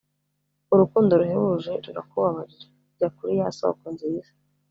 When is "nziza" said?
3.95-4.31